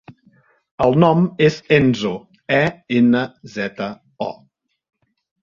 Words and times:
El 0.85 0.95
nom 1.03 1.27
és 1.47 1.57
Enzo: 1.77 2.13
e, 2.57 2.63
ena, 3.01 3.23
zeta, 3.59 3.93
o. 4.31 4.33